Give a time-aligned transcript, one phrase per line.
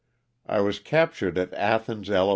[0.47, 2.29] I was captured at Athens, Ala.